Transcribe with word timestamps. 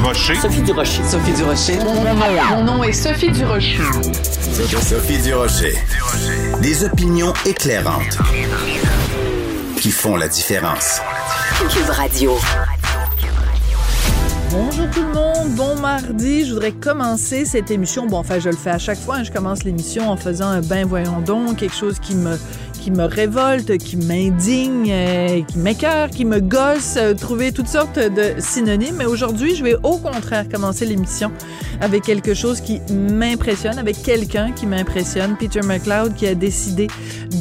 Durocher. 0.00 0.34
Sophie 0.36 0.62
Durocher. 0.62 1.02
Sophie 1.04 1.32
Durocher. 1.34 1.78
Mon 1.84 2.64
nom, 2.64 2.82
est 2.82 2.92
Sophie 2.94 3.30
Durocher. 3.30 3.82
Sophie 4.80 5.18
Durocher. 5.18 5.74
Des 6.62 6.84
opinions 6.84 7.34
éclairantes 7.44 8.16
qui 9.76 9.90
font 9.90 10.16
la 10.16 10.28
différence. 10.28 11.02
Cube 11.68 11.90
Radio. 11.90 12.38
Bonjour 14.50 14.88
tout 14.90 15.02
le 15.02 15.12
monde, 15.12 15.54
bon 15.54 15.76
mardi. 15.76 16.46
Je 16.46 16.54
voudrais 16.54 16.72
commencer 16.72 17.44
cette 17.44 17.70
émission. 17.70 18.06
Bon, 18.06 18.16
enfin, 18.16 18.38
je 18.38 18.48
le 18.48 18.56
fais 18.56 18.70
à 18.70 18.78
chaque 18.78 18.98
fois. 18.98 19.16
Hein. 19.16 19.24
je 19.24 19.30
commence 19.30 19.64
l'émission 19.64 20.08
en 20.10 20.16
faisant 20.16 20.48
un 20.48 20.62
bain 20.62 20.86
voyons 20.86 21.20
donc, 21.20 21.58
quelque 21.58 21.76
chose 21.76 21.98
qui 22.00 22.14
me 22.14 22.38
qui 22.80 22.90
me 22.90 23.04
révolte, 23.04 23.76
qui 23.76 23.96
m'indigne, 23.96 24.90
euh, 24.90 25.42
qui 25.42 25.58
m'écœure, 25.58 26.08
qui 26.08 26.24
me 26.24 26.40
gosse, 26.40 26.94
euh, 26.96 27.14
trouver 27.14 27.52
toutes 27.52 27.68
sortes 27.68 27.98
de 27.98 28.40
synonymes. 28.40 28.96
Mais 28.96 29.04
aujourd'hui, 29.04 29.54
je 29.54 29.62
vais 29.62 29.76
au 29.82 29.98
contraire 29.98 30.48
commencer 30.48 30.86
l'émission 30.86 31.30
avec 31.80 32.02
quelque 32.02 32.32
chose 32.32 32.60
qui 32.60 32.80
m'impressionne, 32.90 33.78
avec 33.78 34.02
quelqu'un 34.02 34.52
qui 34.52 34.66
m'impressionne, 34.66 35.36
Peter 35.38 35.60
McLeod, 35.62 36.14
qui 36.14 36.26
a 36.26 36.34
décidé 36.34 36.88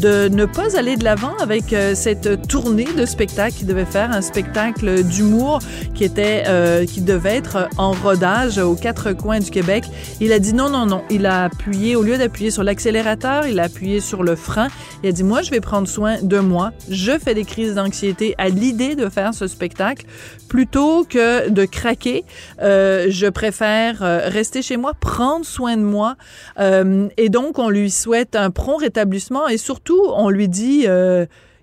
de 0.02 0.28
ne 0.28 0.46
pas 0.46 0.78
aller 0.78 0.98
de 0.98 1.04
l'avant 1.04 1.36
avec 1.38 1.72
euh, 1.72 1.96
cette 1.96 2.48
tournée 2.48 2.88
de 2.98 3.06
spectacle 3.06 3.56
qu'il 3.56 3.68
devait 3.68 3.86
faire, 3.86 4.12
un 4.12 4.22
spectacle 4.22 5.04
d'humour 5.04 5.60
qui 5.96 6.04
était, 6.04 6.44
qui 6.86 7.02
devait 7.02 7.36
être 7.36 7.70
en 7.78 7.92
rodage 7.92 8.58
aux 8.58 8.76
quatre 8.76 9.14
coins 9.14 9.40
du 9.40 9.52
Québec. 9.52 9.86
Il 10.20 10.32
a 10.34 10.40
dit 10.40 10.54
non, 10.54 10.70
non, 10.70 10.86
non. 10.86 11.04
Il 11.10 11.26
a 11.26 11.46
appuyé, 11.46 11.96
au 11.96 12.04
lieu 12.04 12.18
d'appuyer 12.18 12.52
sur 12.52 12.64
l'accélérateur, 12.64 13.48
il 13.48 13.60
a 13.60 13.64
appuyé 13.64 14.00
sur 14.02 14.24
le 14.24 14.36
frein. 14.36 14.68
Il 15.04 15.10
a 15.10 15.12
dit 15.12 15.24
moi, 15.30 15.44
je 15.44 15.52
vais 15.52 15.62
prendre 15.62 15.88
soin 15.88 16.18
de 16.24 16.40
moi. 16.40 16.72
Je 16.90 17.12
fais 17.20 17.36
des 17.36 17.46
crises 17.46 17.76
d'anxiété 17.76 18.34
à 18.40 18.50
l'idée 18.50 18.96
de 18.96 19.10
faire 19.10 19.36
ce 19.36 19.46
spectacle. 19.46 20.08
Plutôt 20.48 21.04
que 21.04 21.50
de 21.50 21.66
craquer, 21.66 22.26
euh, 22.64 23.06
je 23.10 23.28
préfère 23.28 24.02
euh, 24.02 24.22
rester 24.26 24.64
chez 24.64 24.76
moi, 24.76 24.96
prendre 25.00 25.46
soin 25.46 25.78
de 25.78 25.84
moi. 25.84 26.16
Euh, 26.60 27.10
et 27.18 27.30
donc, 27.30 27.60
on 27.60 27.70
lui 27.70 27.92
souhaite 27.92 28.36
un 28.36 28.50
prompt 28.50 28.78
rétablissement 28.78 29.48
et 29.48 29.58
surtout, 29.58 30.02
on 30.16 30.32
lui 30.32 30.48
dit... 30.48 30.88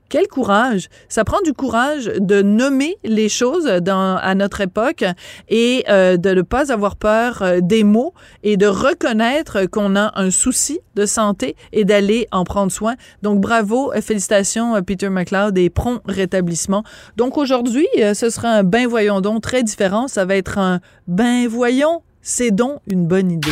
Quel 0.09 0.29
courage! 0.29 0.89
Ça 1.09 1.25
prend 1.25 1.41
du 1.43 1.53
courage 1.53 2.05
de 2.19 2.41
nommer 2.41 2.97
les 3.03 3.29
choses 3.29 3.67
à 3.67 4.35
notre 4.35 4.61
époque 4.61 5.05
et 5.49 5.85
euh, 5.89 6.17
de 6.17 6.31
ne 6.31 6.43
pas 6.43 6.73
avoir 6.73 6.95
peur 6.95 7.43
euh, 7.43 7.59
des 7.61 7.83
mots 7.83 8.15
et 8.45 8.57
de 8.57 8.67
reconnaître 8.67 9.67
qu'on 9.67 9.97
a 9.97 10.13
un 10.15 10.31
souci 10.31 10.79
de 10.95 11.07
santé 11.07 11.57
et 11.73 11.85
d'aller 11.85 12.29
en 12.31 12.45
prendre 12.45 12.71
soin. 12.71 12.95
Donc 13.23 13.41
bravo, 13.41 13.93
félicitations 14.01 14.81
Peter 14.83 15.09
McLeod 15.09 15.59
et 15.59 15.71
prompt 15.71 16.01
rétablissement. 16.07 16.85
Donc 17.17 17.37
aujourd'hui, 17.37 17.89
euh, 17.99 18.15
ce 18.15 18.31
sera 18.31 18.49
un 18.49 18.63
bain 18.63 18.87
voyons 18.87 19.21
donc 19.21 19.43
très 19.43 19.65
différent. 19.65 20.07
Ça 20.07 20.25
va 20.25 20.37
être 20.37 20.59
un 20.59 20.81
bain 21.09 21.49
voyons. 21.49 22.03
C'est 22.23 22.53
donc 22.53 22.81
une 22.89 23.07
bonne 23.07 23.31
idée. 23.31 23.51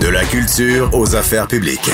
De 0.00 0.08
la 0.08 0.24
culture 0.24 0.90
aux 0.94 1.16
affaires 1.16 1.48
publiques. 1.48 1.90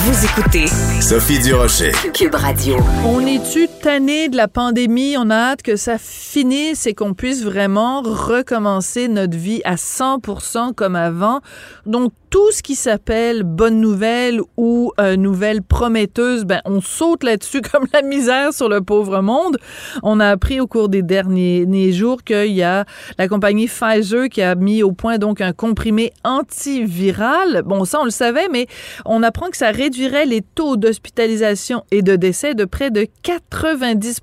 Vous 0.00 0.24
écoutez 0.24 0.68
Sophie 1.00 1.40
Durocher. 1.40 1.90
Cube 2.14 2.36
Radio. 2.36 2.76
On 3.04 3.18
est-tu 3.26 3.66
tanné 3.82 4.28
de 4.28 4.36
la 4.36 4.46
pandémie? 4.46 5.16
On 5.18 5.28
a 5.28 5.34
hâte 5.34 5.62
que 5.62 5.74
ça 5.74 5.98
finisse 5.98 6.86
et 6.86 6.94
qu'on 6.94 7.14
puisse 7.14 7.42
vraiment 7.42 8.02
recommencer 8.02 9.08
notre 9.08 9.36
vie 9.36 9.60
à 9.64 9.74
100% 9.74 10.72
comme 10.72 10.94
avant. 10.94 11.40
Donc, 11.84 12.12
tout 12.30 12.52
ce 12.52 12.62
qui 12.62 12.74
s'appelle 12.74 13.42
bonne 13.42 13.80
nouvelle 13.80 14.40
ou 14.56 14.92
euh, 15.00 15.16
nouvelle 15.16 15.62
prometteuse, 15.62 16.44
ben 16.44 16.60
on 16.64 16.80
saute 16.80 17.24
là-dessus 17.24 17.62
comme 17.72 17.86
la 17.92 18.02
misère 18.02 18.52
sur 18.52 18.68
le 18.68 18.80
pauvre 18.80 19.20
monde. 19.20 19.56
On 20.02 20.20
a 20.20 20.28
appris 20.28 20.60
au 20.60 20.66
cours 20.66 20.88
des 20.88 21.02
derniers 21.02 21.92
jours 21.92 22.22
qu'il 22.22 22.52
y 22.52 22.62
a 22.62 22.84
la 23.18 23.28
compagnie 23.28 23.66
Pfizer 23.66 24.28
qui 24.28 24.42
a 24.42 24.54
mis 24.54 24.82
au 24.82 24.92
point 24.92 25.18
donc 25.18 25.40
un 25.40 25.52
comprimé 25.52 26.12
antiviral. 26.24 27.62
Bon, 27.64 27.84
ça 27.84 28.00
on 28.00 28.04
le 28.04 28.10
savait, 28.10 28.48
mais 28.50 28.66
on 29.04 29.22
apprend 29.22 29.48
que 29.48 29.56
ça 29.56 29.70
réduirait 29.70 30.26
les 30.26 30.42
taux 30.42 30.76
d'hospitalisation 30.76 31.84
et 31.90 32.02
de 32.02 32.16
décès 32.16 32.54
de 32.54 32.64
près 32.64 32.90
de 32.90 33.06
90 33.22 34.20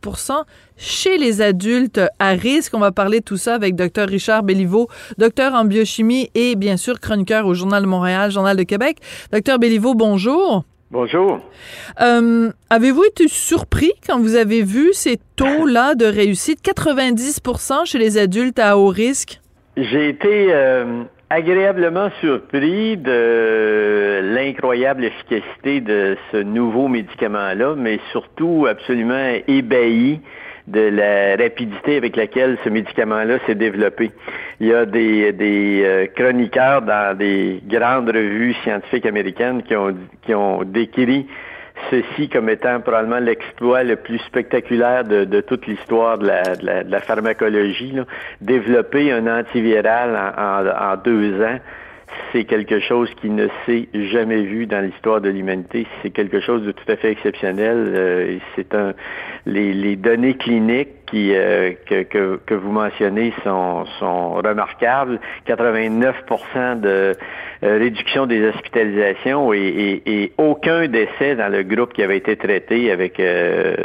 chez 0.77 1.17
les 1.17 1.41
adultes 1.41 2.01
à 2.19 2.31
risque. 2.31 2.73
On 2.73 2.79
va 2.79 2.91
parler 2.91 3.19
de 3.19 3.25
tout 3.25 3.37
ça 3.37 3.55
avec 3.55 3.75
Dr 3.75 4.07
Richard 4.07 4.43
Béliveau, 4.43 4.87
docteur 5.17 5.53
en 5.53 5.65
biochimie 5.65 6.29
et 6.35 6.55
bien 6.55 6.77
sûr 6.77 6.99
chroniqueur 6.99 7.45
au 7.45 7.53
Journal 7.53 7.83
de 7.83 7.87
Montréal, 7.87 8.31
Journal 8.31 8.57
de 8.57 8.63
Québec. 8.63 8.97
Docteur 9.31 9.59
Béliveau, 9.59 9.93
bonjour. 9.95 10.63
Bonjour. 10.91 11.39
Euh, 11.99 12.51
avez-vous 12.69 13.03
été 13.05 13.27
surpris 13.27 13.91
quand 14.07 14.19
vous 14.19 14.35
avez 14.35 14.61
vu 14.61 14.93
ces 14.93 15.17
taux-là 15.35 15.95
de 15.95 16.05
réussite, 16.05 16.61
90 16.61 17.41
chez 17.85 17.97
les 17.97 18.17
adultes 18.17 18.59
à 18.59 18.77
haut 18.77 18.87
risque? 18.87 19.41
J'ai 19.75 20.09
été 20.09 20.53
euh, 20.53 21.03
agréablement 21.29 22.09
surpris 22.21 22.97
de 22.97 24.21
l'incroyable 24.35 25.05
efficacité 25.05 25.81
de 25.81 26.15
ce 26.31 26.37
nouveau 26.37 26.87
médicament-là, 26.87 27.75
mais 27.75 27.99
surtout 28.11 28.67
absolument 28.69 29.33
ébahi 29.47 30.21
de 30.67 30.79
la 30.79 31.35
rapidité 31.35 31.97
avec 31.97 32.15
laquelle 32.15 32.57
ce 32.63 32.69
médicament-là 32.69 33.37
s'est 33.45 33.55
développé. 33.55 34.11
Il 34.59 34.67
y 34.67 34.73
a 34.73 34.85
des, 34.85 35.31
des 35.31 35.83
euh, 35.85 36.07
chroniqueurs 36.07 36.81
dans 36.81 37.15
des 37.15 37.61
grandes 37.67 38.09
revues 38.09 38.55
scientifiques 38.63 39.05
américaines 39.05 39.61
qui 39.63 39.75
ont, 39.75 39.95
qui 40.23 40.33
ont 40.33 40.63
décrit 40.63 41.27
ceci 41.91 42.29
comme 42.29 42.49
étant 42.49 42.79
probablement 42.79 43.19
l'exploit 43.19 43.83
le 43.83 43.97
plus 43.97 44.19
spectaculaire 44.19 45.03
de, 45.03 45.41
toute 45.41 45.67
l'histoire 45.67 46.17
de 46.17 46.27
la, 46.27 46.55
de, 46.55 46.65
la, 46.65 46.83
de 46.83 46.91
la, 46.91 46.99
pharmacologie. 46.99 47.93
Développer 48.41 49.11
un 49.11 49.27
antiviral 49.27 50.15
en 50.37 50.95
deux 51.03 51.41
ans, 51.43 51.59
c'est 52.31 52.45
quelque 52.45 52.79
chose 52.79 53.09
qui 53.21 53.29
ne 53.29 53.47
s'est 53.65 53.87
jamais 53.93 54.41
vu 54.43 54.65
dans 54.65 54.81
l'histoire 54.83 55.21
de 55.21 55.29
l'humanité. 55.29 55.87
C'est 56.01 56.11
quelque 56.11 56.39
chose 56.39 56.63
de 56.63 56.71
tout 56.71 56.91
à 56.91 56.95
fait 56.95 57.11
exceptionnel. 57.11 57.93
Euh, 57.95 58.37
c'est 58.55 58.73
un 58.73 58.93
les, 59.45 59.73
les, 59.73 59.95
données 59.95 60.35
cliniques 60.35 60.89
qui 61.07 61.35
euh, 61.35 61.73
que, 61.85 62.03
que, 62.03 62.39
que, 62.45 62.53
vous 62.53 62.71
mentionnez 62.71 63.33
sont, 63.43 63.85
sont 63.99 64.33
remarquables. 64.35 65.19
89% 65.47 66.79
de 66.79 67.16
euh, 67.63 67.77
réduction 67.79 68.25
des 68.25 68.45
hospitalisations 68.47 69.53
et, 69.53 69.57
et, 69.57 70.23
et, 70.23 70.31
aucun 70.38 70.88
décès 70.88 71.35
dans 71.35 71.51
le 71.51 71.63
groupe 71.63 71.93
qui 71.93 72.03
avait 72.03 72.17
été 72.17 72.35
traité 72.35 72.91
avec 72.91 73.19
euh, 73.19 73.75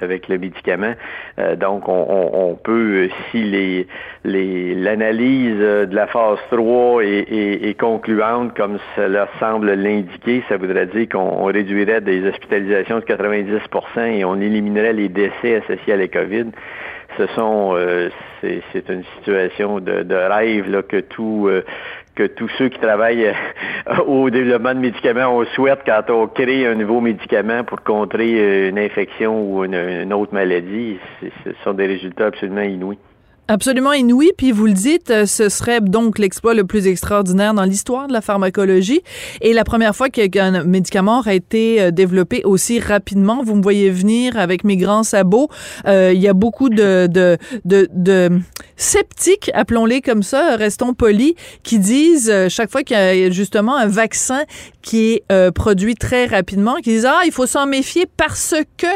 avec 0.00 0.28
le 0.28 0.38
médicament. 0.38 0.94
Euh, 1.38 1.56
donc, 1.56 1.88
on, 1.88 2.06
on, 2.08 2.50
on, 2.50 2.54
peut, 2.54 3.08
si 3.30 3.42
les 3.42 3.86
l'analyse 4.24 5.58
de 5.58 5.94
la 5.94 6.06
phase 6.06 6.38
3 6.50 7.02
est, 7.02 7.68
est, 7.68 7.78
concluante, 7.78 8.54
comme 8.54 8.78
cela 8.94 9.28
semble 9.40 9.72
l'indiquer, 9.72 10.42
ça 10.48 10.56
voudrait 10.56 10.86
dire 10.86 11.08
qu'on 11.08 11.44
réduirait 11.44 12.00
des 12.00 12.26
hospitalisations 12.28 13.00
de 13.00 13.04
90% 13.04 14.18
et 14.18 14.24
on 14.24 14.40
éliminerait 14.40 14.92
les 14.92 15.08
décès 15.08 15.56
associés 15.56 15.94
à 15.94 15.96
la 15.96 16.08
COVID 16.08 16.49
ce 17.16 17.26
sont 17.28 17.76
c'est 18.40 18.88
une 18.88 19.04
situation 19.16 19.80
de, 19.80 20.14
rêve 20.14 20.66
euh, 20.74 21.62
que 22.14 22.26
tous 22.26 22.48
ceux 22.58 22.68
qui 22.68 22.78
travaillent 22.78 23.26
euh, 23.26 23.96
au 24.06 24.30
développement 24.30 24.74
de 24.74 24.80
médicaments, 24.80 25.36
on 25.36 25.44
souhaite 25.46 25.80
quand 25.84 26.10
on 26.10 26.26
crée 26.26 26.66
un 26.66 26.74
nouveau 26.74 27.00
médicament 27.00 27.64
pour 27.64 27.82
contrer 27.82 28.38
euh, 28.38 28.68
une 28.68 28.78
infection 28.78 29.42
ou 29.42 29.64
une 29.64 30.12
autre 30.12 30.34
maladie. 30.34 30.98
Ce 31.44 31.50
sont 31.64 31.74
des 31.74 31.86
résultats 31.86 32.26
absolument 32.26 32.62
inouïs. 32.62 32.98
Absolument 33.50 33.92
inouï. 33.92 34.30
Puis 34.36 34.52
vous 34.52 34.66
le 34.66 34.72
dites, 34.72 35.10
euh, 35.10 35.26
ce 35.26 35.48
serait 35.48 35.80
donc 35.80 36.20
l'exploit 36.20 36.54
le 36.54 36.62
plus 36.62 36.86
extraordinaire 36.86 37.52
dans 37.52 37.64
l'histoire 37.64 38.06
de 38.06 38.12
la 38.12 38.20
pharmacologie 38.20 39.00
et 39.40 39.52
la 39.52 39.64
première 39.64 39.96
fois 39.96 40.08
qu'un 40.08 40.62
médicament 40.62 41.18
aurait 41.18 41.34
été 41.34 41.80
euh, 41.80 41.90
développé 41.90 42.42
aussi 42.44 42.78
rapidement. 42.78 43.42
Vous 43.42 43.56
me 43.56 43.62
voyez 43.62 43.90
venir 43.90 44.38
avec 44.38 44.62
mes 44.62 44.76
grands 44.76 45.02
sabots. 45.02 45.48
Euh, 45.88 46.12
il 46.14 46.20
y 46.20 46.28
a 46.28 46.32
beaucoup 46.32 46.68
de, 46.68 47.08
de, 47.08 47.38
de, 47.64 47.88
de 47.92 48.38
sceptiques, 48.76 49.50
appelons-les 49.52 50.00
comme 50.00 50.22
ça, 50.22 50.54
restons 50.54 50.94
polis, 50.94 51.34
qui 51.64 51.80
disent 51.80 52.32
chaque 52.48 52.70
fois 52.70 52.84
qu'il 52.84 52.96
y 52.96 53.24
a 53.24 53.30
justement 53.30 53.74
un 53.74 53.88
vaccin 53.88 54.44
qui 54.80 55.14
est 55.28 55.50
produit 55.50 55.96
très 55.96 56.26
rapidement, 56.26 56.76
qui 56.76 56.90
disent 56.90 57.06
ah 57.06 57.22
il 57.26 57.32
faut 57.32 57.46
s'en 57.46 57.66
méfier 57.66 58.06
parce 58.16 58.54
que 58.76 58.86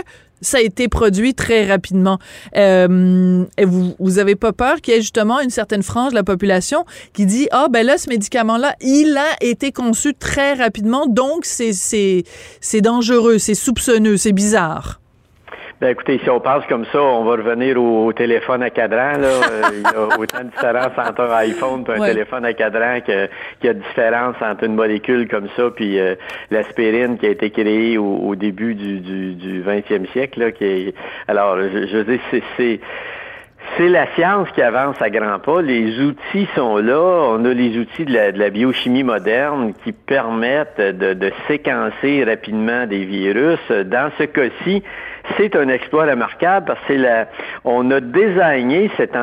ça 0.41 0.59
a 0.59 0.61
été 0.61 0.89
produit 0.89 1.35
très 1.35 1.67
rapidement. 1.67 2.19
Euh, 2.57 3.45
et 3.57 3.65
vous, 3.65 3.95
vous 3.99 4.19
avez 4.19 4.35
pas 4.35 4.53
peur 4.53 4.81
qu'il 4.81 4.95
y 4.95 4.97
ait 4.97 5.01
justement 5.01 5.41
une 5.41 5.51
certaine 5.51 5.83
frange 5.83 6.11
de 6.11 6.17
la 6.17 6.25
population 6.25 6.85
qui 7.13 7.27
dit 7.27 7.49
ah 7.51 7.69
ben 7.71 7.85
là 7.87 7.99
ce 7.99 8.09
médicament 8.09 8.57
là 8.57 8.75
il 8.81 9.17
a 9.17 9.43
été 9.45 9.73
conçu 9.73 10.15
très 10.15 10.55
rapidement 10.55 11.07
donc 11.07 11.45
c'est 11.45 11.73
c'est 11.73 12.25
c'est 12.61 12.81
dangereux, 12.81 13.39
c'est 13.39 13.55
soupçonneux, 13.55 14.17
c'est 14.17 14.33
bizarre. 14.33 15.01
Ben 15.81 15.89
écoutez, 15.89 16.21
si 16.23 16.31
on 16.31 16.41
pense 16.41 16.65
comme 16.67 16.85
ça, 16.87 17.03
on 17.03 17.25
va 17.25 17.33
revenir 17.33 17.83
au, 17.83 18.13
téléphone 18.13 18.63
à 18.63 18.71
cadran. 18.71 19.19
Là. 19.19 19.29
Euh, 19.45 19.63
il 19.73 19.83
y 19.83 19.87
a 19.87 20.19
autant 20.19 20.45
de 20.45 20.51
différence 20.51 20.93
entre 20.97 21.21
un 21.23 21.37
iPhone 21.37 21.85
et 21.89 21.93
un 21.93 22.07
téléphone 22.07 22.45
à 22.45 22.53
cadran 22.53 23.01
qu'il 23.01 23.29
y 23.63 23.69
a 23.69 23.75
de 23.75 23.79
différence 23.79 24.37
entre 24.41 24.65
une 24.65 24.75
molécule 24.75 25.29
comme 25.29 25.49
ça 25.57 25.71
puis 25.75 25.99
euh, 25.99 26.15
l'aspirine 26.51 27.19
qui 27.19 27.27
a 27.27 27.31
été 27.31 27.51
créée 27.51 27.99
au, 27.99 28.35
début 28.35 28.75
du, 28.75 29.01
du, 29.01 29.35
du 29.35 29.63
20e 29.63 30.11
siècle. 30.13 30.41
Là, 30.41 30.53
qui 30.53 30.65
est... 30.65 30.95
Alors, 31.29 31.57
je, 31.59 31.87
je 31.87 31.97
veux 31.99 32.05
dire, 32.05 32.21
c'est 32.57 32.81
C'est 33.77 33.89
la 33.89 34.07
science 34.15 34.49
qui 34.53 34.63
avance 34.63 35.01
à 35.01 35.11
grands 35.11 35.39
pas. 35.39 35.61
Les 35.61 35.99
outils 36.01 36.47
sont 36.55 36.77
là. 36.77 37.01
On 37.31 37.45
a 37.45 37.53
les 37.53 37.77
outils 37.79 38.05
de 38.05 38.39
la, 38.39 38.51
biochimie 38.51 39.03
moderne 39.03 39.73
qui 39.83 39.93
permettent 39.93 40.81
de, 40.81 41.15
de, 41.15 41.33
séquencer 41.49 42.25
rapidement 42.25 42.87
des 42.87 43.05
virus. 43.05 43.59
Dans 43.71 44.11
ce 44.19 44.25
cas-ci, 44.25 44.83
c'est 45.37 45.57
un 45.57 45.69
exploit 45.69 46.05
remarquable 46.05 46.67
parce 46.67 46.85
que 46.87 46.93
la, 46.93 47.27
on 47.65 47.91
a 47.91 48.01
désigné 48.01 48.91
cette, 48.97 49.17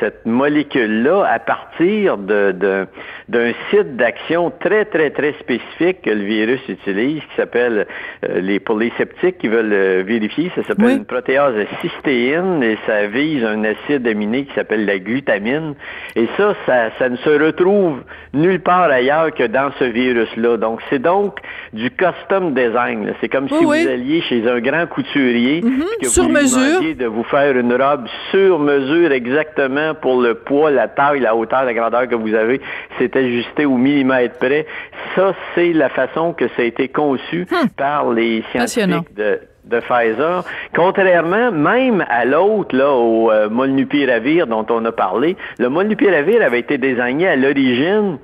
cette 0.00 0.26
molécule-là 0.26 1.24
à 1.24 1.38
partir 1.38 2.16
d'un 2.16 2.52
de, 2.52 2.86
d'un 3.28 3.52
site 3.70 3.96
d'action 3.96 4.50
très, 4.50 4.86
très, 4.86 5.10
très 5.10 5.34
spécifique 5.34 6.02
que 6.02 6.10
le 6.10 6.24
virus 6.24 6.60
utilise, 6.68 7.20
qui 7.20 7.36
s'appelle, 7.36 7.86
euh, 8.24 8.40
les, 8.40 8.58
pour 8.58 8.78
les 8.78 8.90
sceptiques 8.96 9.38
qui 9.38 9.48
veulent 9.48 9.72
euh, 9.72 10.02
vérifier, 10.04 10.50
ça 10.54 10.64
s'appelle 10.64 10.98
une 10.98 11.04
protéase 11.04 11.54
cystéine 11.80 12.62
et 12.62 12.78
ça 12.86 13.06
vise 13.06 13.44
un 13.44 13.57
acide 13.64 14.06
aminé 14.06 14.44
qui 14.44 14.54
s'appelle 14.54 14.84
la 14.86 14.98
glutamine. 14.98 15.74
Et 16.16 16.28
ça, 16.36 16.54
ça, 16.66 16.90
ça 16.98 17.08
ne 17.08 17.16
se 17.16 17.30
retrouve 17.30 18.02
nulle 18.32 18.60
part 18.60 18.90
ailleurs 18.90 19.32
que 19.34 19.44
dans 19.44 19.70
ce 19.78 19.84
virus-là. 19.84 20.56
Donc, 20.56 20.80
c'est 20.90 20.98
donc 20.98 21.38
du 21.72 21.90
custom 21.90 22.54
design. 22.54 23.12
C'est 23.20 23.28
comme 23.28 23.48
si 23.48 23.64
vous 23.64 23.72
alliez 23.72 24.20
chez 24.22 24.48
un 24.48 24.60
grand 24.60 24.86
couturier 24.86 25.62
Mhm. 25.62 25.84
que 26.00 26.08
sur 26.08 26.24
vous 26.24 26.30
mesure. 26.30 26.94
de 26.96 27.06
vous 27.06 27.24
faire 27.24 27.56
une 27.56 27.72
robe 27.72 28.06
sur 28.30 28.58
mesure 28.58 29.12
exactement 29.12 29.94
pour 29.94 30.20
le 30.20 30.34
poids, 30.34 30.70
la 30.70 30.88
taille, 30.88 31.20
la 31.20 31.34
hauteur, 31.34 31.64
la 31.64 31.74
grandeur 31.74 32.08
que 32.08 32.14
vous 32.14 32.34
avez. 32.34 32.60
C'est 32.98 33.14
ajusté 33.16 33.66
au 33.66 33.76
millimètre 33.76 34.38
près. 34.38 34.66
Ça, 35.14 35.34
c'est 35.54 35.72
la 35.72 35.88
façon 35.88 36.32
que 36.32 36.48
ça 36.48 36.62
a 36.62 36.64
été 36.64 36.88
conçu 36.88 37.46
hmm. 37.50 37.68
par 37.76 38.12
les 38.12 38.42
scientifiques 38.50 39.14
de 39.14 39.40
de 39.68 39.80
Pfizer. 39.80 40.44
Contrairement 40.74 41.52
même 41.52 42.04
à 42.08 42.24
l'autre, 42.24 42.74
là, 42.76 42.90
au 42.90 43.30
euh, 43.30 43.48
molnupiravir 43.48 44.46
dont 44.46 44.66
on 44.70 44.84
a 44.84 44.92
parlé, 44.92 45.36
le 45.58 45.68
molnupiravir 45.68 46.42
avait 46.42 46.60
été 46.60 46.78
désigné 46.78 47.28
à 47.28 47.36
l'origine 47.36 48.18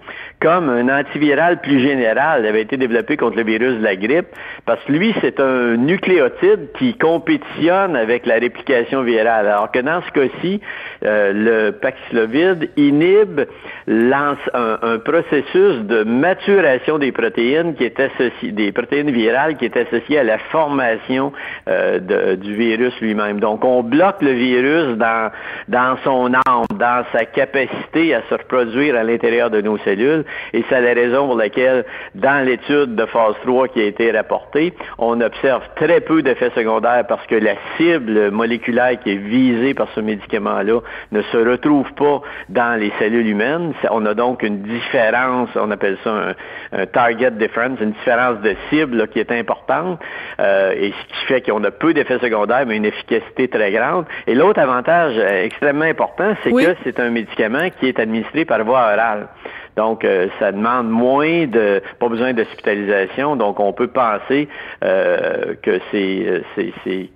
comme 0.45 0.69
un 0.69 0.91
antiviral 0.91 1.63
plus 1.63 1.81
général. 1.81 2.45
Avait 2.45 2.61
été 2.61 2.77
développé 2.77 3.17
contre 3.17 3.39
le 3.39 3.45
virus 3.45 3.79
de 3.79 3.83
la 3.83 3.97
grippe 3.97 4.27
parce 4.67 4.83
que 4.85 4.93
lui, 4.93 5.15
c'est 5.23 5.41
un 5.41 5.77
nucléotide 5.77 6.69
qui 6.79 6.99
compétitionne 6.99 7.97
avec 7.97 8.27
la 8.27 8.35
réplication 8.35 9.03
virale. 9.03 9.47
Alors 9.47 9.71
que 9.73 9.79
dans 9.79 10.03
ce 10.03 10.11
cas-ci, 10.13 10.61
euh, 11.05 11.33
le 11.33 11.71
Paxlovid 11.73 12.69
inhibe 12.77 13.47
un, 13.89 14.37
un, 14.53 14.99
processus 14.99 15.79
de 15.85 16.05
maturation 16.05 16.99
des 16.99 17.11
protéines 17.11 17.75
qui 17.75 17.85
est 17.85 17.99
associé, 17.99 18.53
des 18.53 18.71
protéines 18.71 19.11
virales 19.11 19.57
qui 19.57 19.65
est 19.65 19.77
associé 19.77 20.19
à 20.19 20.25
la 20.25 20.37
formation 20.37 21.33
euh, 21.69 22.37
du 22.37 22.55
virus 22.55 22.93
lui-même. 23.01 23.41
Donc, 23.41 23.65
on 23.65 23.83
bloque 23.83 24.21
le 24.21 24.33
virus 24.33 24.99
dans, 24.99 25.31
dans 25.69 25.97
son 26.05 26.35
âme, 26.35 26.67
dans 26.79 27.05
sa 27.13 27.25
capacité 27.25 28.15
à 28.15 28.23
se 28.29 28.35
reproduire 28.35 28.95
à 28.97 29.05
l'intérieur 29.05 29.49
de 29.49 29.63
nos 29.63 29.79
cellules. 29.79 30.25
Et 30.53 30.65
c'est 30.69 30.81
la 30.81 30.95
raison 30.95 31.27
pour 31.27 31.37
laquelle, 31.37 31.85
dans 32.15 32.45
l'étude 32.45 32.95
de 32.95 33.07
phase 33.07 33.35
3 33.45 33.69
qui 33.69 33.81
a 33.81 33.85
été 33.85 34.11
rapportée, 34.11 34.75
on 34.99 35.21
observe 35.21 35.63
très 35.77 36.01
peu 36.01 36.23
d'effets 36.23 36.51
secondaires 36.55 37.05
parce 37.09 37.27
que 37.27 37.35
la 37.35 37.55
cible 37.77 38.31
moléculaire 38.31 38.99
qui 39.01 39.13
est 39.13 39.17
visée 39.17 39.75
par 39.75 39.89
ce 39.95 40.01
médicament-là 40.01 40.81
ne 41.13 41.23
se 41.23 41.37
retrouve 41.37 41.93
pas 41.95 42.23
dans 42.49 42.79
les 42.79 42.93
cellules 42.99 43.27
humaines. 43.27 43.73
On 43.91 44.05
a 44.07 44.15
donc 44.15 44.43
une 44.43 44.63
différence, 44.63 45.49
on 45.57 45.71
appelle 45.71 45.99
ça 46.05 46.35
un, 46.73 46.87
target 46.87 47.33
difference, 47.33 47.79
une 47.81 47.93
différence 47.93 48.41
de 48.41 48.55
cible 48.71 49.09
qui 49.09 49.21
est 49.21 49.33
importante. 49.33 50.01
Euh, 50.41 50.73
et 50.77 50.93
ce 50.93 51.15
qui 51.15 51.27
fait 51.27 51.41
qu'on 51.41 51.63
a 51.65 51.71
peu 51.71 51.95
d'effets 51.95 52.19
secondaires, 52.19 52.65
mais 52.67 52.77
une 52.77 52.85
efficacité 52.85 53.49
très 53.49 53.71
grande. 53.71 54.07
Et 54.27 54.35
l'autre 54.35 54.61
avantage 54.61 55.15
euh, 55.17 55.45
extrêmement 55.45 55.85
important, 55.85 56.35
c'est 56.43 56.51
que 56.51 56.77
c'est 56.85 57.01
un 57.01 57.11
médicament 57.11 57.69
qui 57.79 57.89
est 57.89 57.99
administré 57.99 58.45
par 58.45 58.63
voie 58.65 58.93
orale. 58.93 59.29
Donc, 59.77 60.05
euh, 60.05 60.29
ça 60.39 60.53
demande 60.53 60.89
moins 60.89 61.47
de, 61.47 61.83
pas 61.99 62.09
besoin 62.09 62.33
d'hospitalisation. 62.33 63.37
Donc, 63.37 63.61
on 63.61 63.73
peut 63.73 63.89
penser 63.89 64.49
euh, 64.85 65.55
que 65.63 65.81
c'est, 65.91 66.43
c'est, 66.55 66.73
c'est 66.85 67.09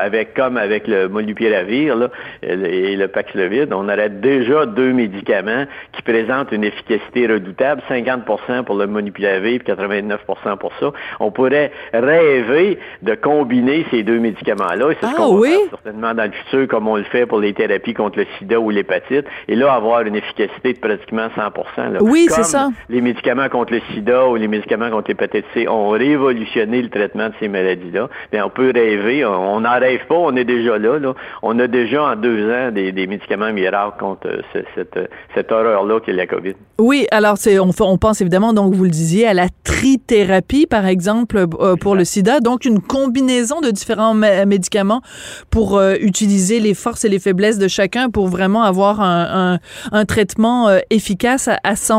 avec 0.00 0.34
comme 0.34 0.56
avec 0.56 0.86
le 0.86 1.08
molnupiravir 1.08 1.96
là, 1.96 2.08
et 2.42 2.96
le 2.96 3.08
Paxlovid, 3.08 3.72
on 3.72 3.88
aurait 3.88 4.10
déjà 4.10 4.66
deux 4.66 4.92
médicaments 4.92 5.64
qui 5.92 6.02
présentent 6.02 6.52
une 6.52 6.64
efficacité 6.64 7.26
redoutable, 7.26 7.82
50% 7.88 8.64
pour 8.64 8.76
le 8.76 8.86
molnupiravir, 8.86 9.54
et 9.54 9.58
89% 9.58 10.58
pour 10.58 10.72
ça. 10.80 10.92
On 11.18 11.30
pourrait 11.30 11.72
rêver 11.92 12.78
de 13.02 13.14
combiner 13.14 13.86
ces 13.90 14.02
deux 14.02 14.18
médicaments-là. 14.18 14.90
Et 14.90 14.96
c'est 15.00 15.06
ce 15.06 15.12
ah 15.12 15.16
qu'on 15.16 15.36
va 15.36 15.48
faire 15.48 15.58
certainement 15.70 16.14
dans 16.14 16.24
le 16.24 16.32
futur, 16.32 16.68
comme 16.68 16.88
on 16.88 16.96
le 16.96 17.04
fait 17.04 17.26
pour 17.26 17.40
les 17.40 17.52
thérapies 17.52 17.94
contre 17.94 18.18
le 18.18 18.26
sida 18.38 18.58
ou 18.60 18.70
l'hépatite. 18.70 19.26
Et 19.48 19.54
là, 19.54 19.72
avoir 19.72 20.02
une 20.02 20.16
efficacité 20.16 20.72
de 20.72 20.78
pratiquement 20.78 21.28
100%. 21.28 21.92
Là. 21.92 21.99
Oui, 22.00 22.26
c'est 22.30 22.44
ça. 22.44 22.70
Les 22.88 23.00
médicaments 23.00 23.48
contre 23.48 23.74
le 23.74 23.80
sida 23.92 24.26
ou 24.26 24.36
les 24.36 24.48
médicaments 24.48 24.90
contre 24.90 25.08
l'hépatite 25.08 25.44
C 25.54 25.68
ont 25.68 25.90
révolutionné 25.90 26.82
le 26.82 26.88
traitement 26.88 27.28
de 27.28 27.34
ces 27.38 27.48
maladies-là. 27.48 28.08
Bien, 28.32 28.46
on 28.46 28.50
peut 28.50 28.72
rêver, 28.74 29.24
on 29.24 29.60
n'en 29.60 29.78
rêve 29.78 30.06
pas, 30.08 30.14
on 30.14 30.34
est 30.36 30.44
déjà 30.44 30.78
là, 30.78 30.98
là. 30.98 31.14
On 31.42 31.58
a 31.58 31.66
déjà 31.66 32.04
en 32.04 32.16
deux 32.16 32.50
ans 32.50 32.70
des, 32.72 32.92
médicaments 33.06 33.52
miracles 33.52 33.98
contre 33.98 34.28
euh, 34.28 34.62
cette, 34.74 34.98
cette 35.34 35.52
horreur-là 35.52 36.00
qu'est 36.00 36.12
la 36.12 36.26
COVID. 36.26 36.54
Oui, 36.78 37.06
alors 37.10 37.36
c'est 37.36 37.58
on, 37.58 37.70
on 37.80 37.98
pense 37.98 38.20
évidemment, 38.20 38.52
donc 38.52 38.74
vous 38.74 38.84
le 38.84 38.90
disiez, 38.90 39.26
à 39.26 39.34
la 39.34 39.48
trithérapie, 39.64 40.66
par 40.66 40.86
exemple, 40.86 41.44
euh, 41.60 41.76
pour 41.76 41.94
le 41.94 42.04
sida, 42.04 42.40
donc 42.40 42.64
une 42.64 42.80
combinaison 42.80 43.60
de 43.60 43.70
différents 43.70 44.14
médicaments 44.14 45.02
pour 45.50 45.76
euh, 45.76 45.94
utiliser 46.00 46.60
les 46.60 46.74
forces 46.74 47.04
et 47.04 47.08
les 47.08 47.18
faiblesses 47.18 47.58
de 47.58 47.68
chacun 47.68 48.10
pour 48.10 48.28
vraiment 48.28 48.62
avoir 48.62 49.00
un, 49.00 49.58
un, 49.92 50.04
traitement 50.04 50.68
efficace 50.90 51.48
à, 51.48 51.58
à 51.62 51.76
100 51.76 51.89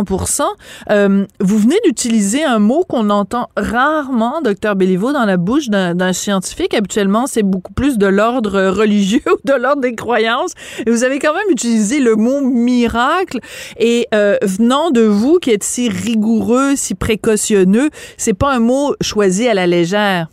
euh, 0.90 1.26
Vous 1.40 1.58
venez 1.58 1.78
d'utiliser 1.86 2.44
un 2.44 2.60
mot 2.60 2.84
qu'on 2.88 3.10
entend 3.10 3.50
rarement, 3.58 4.42
docteur 4.42 4.76
Béliveau, 4.76 5.14
dans 5.14 5.26
la 5.26 5.38
bouche 5.38 5.70
d'un 5.70 6.14
scientifique. 6.14 6.74
Habituellement, 6.74 7.28
c'est 7.28 7.44
beaucoup 7.44 7.74
plus 7.74 7.98
de 7.98 8.08
l'ordre 8.08 8.70
religieux 8.70 9.22
ou 9.28 9.48
de 9.48 9.54
l'ordre 9.54 9.82
des 9.82 9.96
croyances. 9.96 10.54
Et 10.86 10.90
vous 10.90 11.04
avez 11.04 11.20
quand 11.20 11.34
même 11.34 11.50
utilisé 11.50 12.00
le 12.00 12.16
mot 12.16 12.42
miracle. 12.42 13.40
Et 13.78 14.08
euh, 14.14 14.38
venant 14.44 14.92
de 14.92 15.02
vous, 15.02 15.40
qui 15.40 15.52
êtes 15.52 15.64
si 15.64 15.90
rigoureux, 15.90 16.76
si 16.76 16.96
précautionneux, 16.96 17.90
c'est 18.18 18.38
pas 18.38 18.54
un 18.54 18.60
mot 18.60 18.96
choisi 19.02 19.48
à 19.48 19.54
la 19.54 19.68
légère. 19.68 20.28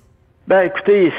Ben 0.49 0.63
écoutez, 0.63 1.13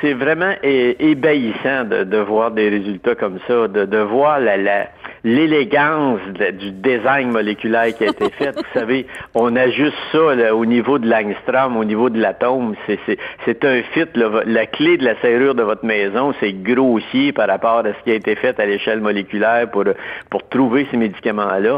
c'est 0.00 0.14
vraiment 0.14 0.54
ébahissant 0.62 1.84
de, 1.84 2.04
de, 2.04 2.16
voir 2.16 2.52
des 2.52 2.70
résultats 2.70 3.14
comme 3.14 3.38
ça, 3.46 3.68
de, 3.68 3.84
de 3.84 3.98
voir 3.98 4.40
la, 4.40 4.56
la, 4.56 4.88
l'élégance 5.28 6.20
du 6.58 6.70
design 6.70 7.30
moléculaire 7.30 7.94
qui 7.94 8.04
a 8.04 8.08
été 8.08 8.30
fait. 8.30 8.52
Vous 8.56 8.72
savez, 8.72 9.06
on 9.34 9.54
ajuste 9.56 9.96
ça 10.10 10.54
au 10.54 10.64
niveau 10.64 10.98
de 10.98 11.08
l'angstrom, 11.08 11.76
au 11.76 11.84
niveau 11.84 12.08
de 12.08 12.18
l'atome. 12.18 12.74
C'est 12.86 13.64
un 13.64 13.82
fit. 13.92 14.06
la 14.14 14.66
clé 14.66 14.96
de 14.96 15.04
la 15.04 15.20
serrure 15.20 15.54
de 15.54 15.62
votre 15.62 15.84
maison, 15.84 16.32
c'est 16.40 16.52
grossier 16.52 17.32
par 17.32 17.48
rapport 17.48 17.80
à 17.80 17.92
ce 17.92 18.04
qui 18.04 18.10
a 18.10 18.14
été 18.14 18.34
fait 18.36 18.58
à 18.58 18.64
l'échelle 18.64 19.00
moléculaire 19.00 19.70
pour, 19.70 19.84
pour 20.30 20.48
trouver 20.48 20.86
ces 20.90 20.96
médicaments-là. 20.96 21.76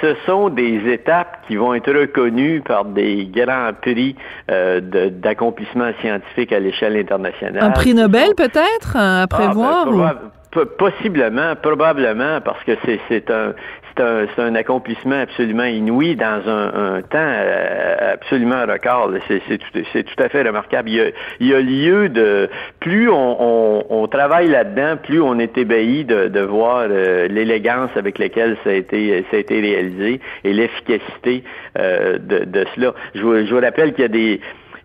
Ce 0.00 0.14
sont 0.24 0.48
des 0.48 0.80
étapes 0.90 1.44
qui 1.46 1.56
vont 1.56 1.74
être 1.74 1.92
reconnues 1.92 2.62
par 2.62 2.86
des 2.86 3.26
grands 3.26 3.72
prix 3.78 4.16
euh, 4.50 4.80
d'accomplissement 4.80 5.90
scientifique 6.00 6.52
à 6.52 6.60
l'échelle 6.60 6.96
internationale. 6.96 7.62
Un 7.62 7.70
prix 7.70 7.92
Nobel 7.92 8.34
peut-être 8.34 8.96
à 8.96 9.26
prévoir? 9.26 9.86
Ah, 9.86 10.14
ben, 10.14 10.30
Possiblement, 10.50 11.54
probablement, 11.54 12.40
parce 12.40 12.62
que 12.64 12.72
c'est 13.08 13.30
un, 13.30 13.54
un, 13.98 14.26
un, 14.38 14.54
accomplissement 14.54 15.20
absolument 15.20 15.64
inouï 15.64 16.16
dans 16.16 16.42
un, 16.48 16.96
un 16.96 17.02
temps 17.02 17.18
euh, 17.18 18.14
absolument 18.14 18.62
record. 18.66 19.12
C'est 19.28 19.40
tout, 19.58 19.80
tout, 19.80 20.22
à 20.22 20.28
fait 20.28 20.42
remarquable. 20.42 20.88
Il 20.88 20.96
y 20.96 21.00
a, 21.00 21.10
il 21.38 21.46
y 21.46 21.54
a 21.54 21.60
lieu 21.60 22.08
de... 22.08 22.48
Plus 22.80 23.08
on, 23.08 23.36
on, 23.40 23.84
on 23.90 24.08
travaille 24.08 24.48
là-dedans, 24.48 24.96
plus 25.02 25.20
on 25.20 25.38
est 25.38 25.56
ébahi 25.56 26.04
de, 26.04 26.28
de 26.28 26.40
voir 26.40 26.86
euh, 26.90 27.28
l'élégance 27.28 27.90
avec 27.96 28.18
laquelle 28.18 28.56
ça 28.64 28.70
a 28.70 28.74
été, 28.74 29.24
ça 29.30 29.36
a 29.36 29.40
été 29.40 29.60
réalisé 29.60 30.20
et 30.44 30.52
l'efficacité 30.52 31.44
euh, 31.78 32.18
de, 32.18 32.44
de, 32.44 32.66
cela. 32.74 32.94
Je 33.14 33.22
vous, 33.22 33.46
je 33.46 33.54
vous 33.54 33.60
rappelle 33.60 33.92
qu'il 33.92 34.02
y 34.02 34.06
a 34.06 34.08
des 34.08 34.40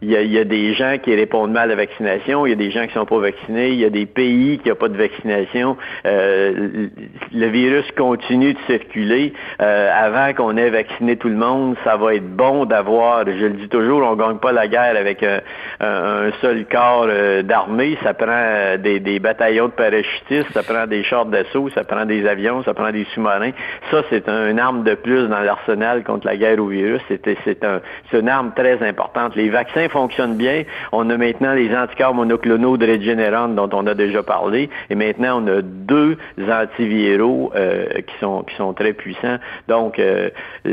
il 0.06 0.32
y, 0.32 0.40
a, 0.40 0.44
des 0.44 0.74
gens 0.76 0.98
qui 1.02 1.16
répondent 1.16 1.52
mal 1.52 1.64
à 1.64 1.76
la 1.76 1.76
vaccination, 1.76 2.46
il 2.46 2.50
y 2.52 2.54
a 2.54 2.56
des 2.56 2.70
gens 2.70 2.86
qui 2.86 2.94
sont 2.94 3.06
pas 3.06 3.18
vaccinés, 3.18 3.70
il 3.70 3.80
y 3.80 3.86
a 3.86 3.90
des 3.90 4.06
pays 4.06 4.60
qui 4.60 4.70
n'ont 4.70 4.76
pas 4.76 4.88
de 4.88 4.98
vaccination. 4.98 5.78
Euh, 6.06 6.88
le 7.34 7.48
virus 7.48 7.86
continue 7.98 8.54
de 8.54 8.60
circuler. 8.68 9.34
Euh, 9.62 9.90
avant 9.92 10.34
qu'on 10.34 10.58
ait 10.58 10.70
vacciné 10.70 11.18
tout 11.18 11.30
le 11.30 11.36
monde, 11.36 11.76
ça 11.84 11.98
va 11.98 12.14
être 12.14 12.30
bon 12.36 12.66
d'avoir, 12.66 13.26
je 13.26 13.46
le 13.46 13.54
dis 13.54 13.68
toujours, 13.68 14.04
on 14.04 14.16
gagne 14.16 14.38
pas 14.38 14.52
la 14.52 14.68
guerre 14.68 14.96
avec 14.96 15.24
un, 15.24 16.32
seul 16.42 16.66
corps 16.66 17.08
euh, 17.10 17.42
d'armée. 17.42 17.98
Ça 18.04 18.14
prend 18.14 18.78
des, 18.78 19.20
bataillons 19.20 19.68
de 19.68 19.72
parachutistes, 19.72 20.52
ça 20.54 20.62
prend 20.62 20.86
des 20.86 21.04
chars 21.04 21.26
d'assaut, 21.26 21.70
ça 21.70 21.84
prend 21.84 22.06
des 22.06 22.28
avions, 22.28 22.64
ça 22.64 22.76
prend 22.76 22.92
des 22.92 23.06
sous-marins. 23.16 23.52
Ça, 23.90 24.04
c'est 24.12 24.30
une 24.30 24.60
arme 24.60 24.84
de 24.84 24.94
plus 24.94 25.28
dans 25.28 25.42
l'arsenal 25.42 26.04
contre 26.04 26.28
la 26.28 26.38
guerre 26.38 26.60
au 26.60 26.68
virus. 26.68 27.02
C'est 27.10 27.64
un, 27.64 27.82
une 28.14 28.30
arme 28.30 28.52
très 28.56 28.82
importante. 28.88 29.36
Les 29.36 29.50
vaccins 29.50 29.90
fonctionne 29.96 30.36
bien. 30.36 30.64
On 30.92 31.10
a 31.10 31.16
maintenant 31.16 31.54
les 31.54 31.74
anticorps 31.74 32.14
monoclonaux 32.14 32.76
de 32.76 32.86
régénérante 32.86 33.56
dont 33.56 33.70
on 33.72 33.88
a 33.88 33.94
déjà 33.94 34.24
parlé. 34.24 34.70
Et 34.90 34.96
maintenant, 34.96 35.42
on 35.42 35.48
a 35.48 35.62
deux 35.62 36.18
antiviraux 36.38 37.54
euh, 37.56 37.86
qui 38.06 38.16
sont 38.20 38.44
qui 38.44 38.56
sont 38.58 38.74
très 38.74 38.92
puissants. 38.92 39.38
Donc, 39.70 40.00
euh, 40.00 40.30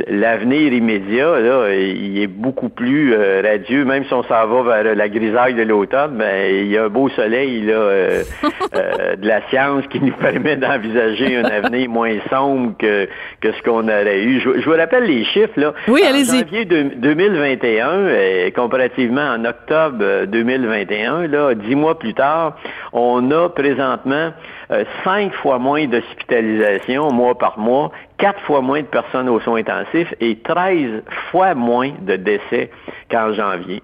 l'avenir 0.09 0.73
immédiat, 0.73 1.39
là, 1.39 1.73
il 1.73 2.21
est 2.21 2.27
beaucoup 2.27 2.69
plus 2.69 3.15
euh, 3.15 3.43
radieux. 3.45 3.85
Même 3.85 4.05
si 4.07 4.13
on 4.13 4.25
s'en 4.25 4.47
va 4.49 4.83
vers 4.83 4.97
la 4.97 5.09
grisaille 5.09 5.55
de 5.55 5.63
l'automne, 5.63 6.17
ben, 6.17 6.51
il 6.51 6.67
y 6.67 6.77
a 6.77 6.85
un 6.85 6.89
beau 6.89 7.09
soleil 7.11 7.63
là, 7.63 7.75
de 9.23 9.29
la 9.29 9.41
science 9.51 9.87
qui 9.87 10.01
nous 10.01 10.15
permet 10.15 10.57
d'envisager 10.57 11.37
un 11.37 11.45
avenir 11.45 11.89
moins 11.89 12.17
sombre 12.29 12.75
que, 12.77 13.09
que 13.41 13.53
ce 13.53 13.63
qu'on 13.63 13.85
aurait 13.85 14.25
eu. 14.25 14.41
Je, 14.41 14.61
je, 14.61 14.65
vous 14.69 14.77
rappelle 14.77 15.05
les 15.05 15.25
chiffres. 15.27 15.59
Là. 15.59 15.75
Oui, 15.87 16.03
allez-y. 16.05 16.31
En 16.31 16.39
janvier 16.41 16.65
2021, 16.65 18.51
comparativement 18.51 19.02
en 19.11 19.45
octobre 19.45 20.27
2021, 20.27 21.27
là, 21.27 21.55
dix 21.55 21.75
mois 21.75 21.99
plus 21.99 22.15
tard, 22.15 22.57
on 22.93 23.31
a 23.31 23.49
présentement 23.49 24.33
euh, 24.71 24.85
cinq 25.05 25.33
fois 25.35 25.59
moins 25.59 25.87
d'hospitalisations 25.87 27.11
mois 27.13 27.37
par 27.37 27.59
mois, 27.59 27.91
quatre 28.19 28.41
fois 28.43 28.61
moins 28.61 28.83
de 28.83 28.87
personnes 28.87 29.29
aux 29.29 29.41
soins 29.41 29.61
intensifs 29.61 30.15
et 30.21 30.39
13 30.39 31.03
fois 31.31 31.55
moins 31.55 31.93
de 32.01 32.17
décès 32.17 32.71
qu'en 33.11 33.33
janvier. 33.33 33.83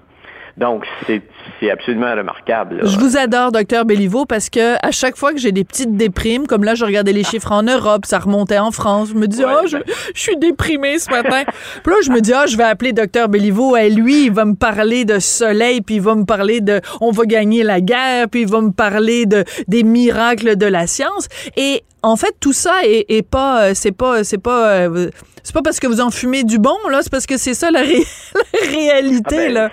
Donc, 0.58 0.84
c'est 1.06 1.22
absolument 1.70 2.12
remarquable. 2.14 2.80
Je 2.82 2.98
vous 2.98 3.16
adore, 3.16 3.52
docteur 3.52 3.84
Béliveau, 3.84 4.26
parce 4.26 4.50
que 4.50 4.74
à 4.84 4.90
chaque 4.90 5.16
fois 5.16 5.32
que 5.32 5.38
j'ai 5.38 5.52
des 5.52 5.64
petites 5.64 5.96
déprimes, 5.96 6.48
comme 6.48 6.64
là, 6.64 6.74
je 6.74 6.84
regardais 6.84 7.12
les 7.12 7.22
chiffres 7.30 7.52
en 7.52 7.62
Europe, 7.62 8.06
ça 8.06 8.18
remontait 8.18 8.58
en 8.58 8.72
France, 8.72 9.10
je 9.10 9.14
me 9.14 9.28
dis, 9.28 9.42
oh, 9.44 9.66
je, 9.66 9.76
je, 10.14 10.20
suis 10.20 10.36
déprimée 10.36 10.98
ce 10.98 11.10
matin. 11.10 11.44
puis 11.84 11.92
là, 11.92 11.98
je 12.02 12.10
me 12.10 12.20
dis, 12.20 12.32
oh, 12.34 12.46
je 12.48 12.56
vais 12.56 12.64
appeler 12.64 12.92
docteur 12.92 13.28
Béliveau, 13.28 13.76
et 13.76 13.88
lui, 13.88 14.26
il 14.26 14.32
va 14.32 14.44
me 14.44 14.54
parler 14.54 15.04
de 15.04 15.20
soleil, 15.20 15.80
puis 15.80 15.96
il 15.96 16.02
va 16.02 16.16
me 16.16 16.24
parler 16.24 16.60
de, 16.60 16.80
on 17.00 17.12
va 17.12 17.24
gagner 17.24 17.62
la 17.62 17.80
guerre, 17.80 18.28
puis 18.28 18.42
il 18.42 18.48
va 18.48 18.60
me 18.60 18.72
parler 18.72 19.26
de 19.26 19.44
des 19.68 19.84
miracles 19.84 20.56
de 20.56 20.66
la 20.66 20.88
science. 20.88 21.28
Et 21.56 21.84
en 22.02 22.16
fait, 22.16 22.34
tout 22.40 22.52
ça 22.52 22.80
est, 22.82 23.22
pas, 23.28 23.74
c'est 23.74 23.92
pas, 23.92 24.24
c'est 24.24 24.38
pas, 24.38 24.70
euh, 24.70 25.10
c'est 25.44 25.54
pas 25.54 25.62
parce 25.62 25.78
que 25.78 25.86
vous 25.86 26.00
en 26.00 26.10
fumez 26.10 26.42
du 26.42 26.58
bon, 26.58 26.76
là, 26.90 27.00
c'est 27.02 27.10
parce 27.10 27.26
que 27.26 27.36
c'est 27.36 27.54
ça 27.54 27.70
la, 27.70 27.82
réalité, 28.72 29.36
ah 29.36 29.36
ben, 29.36 29.52
là 29.52 29.70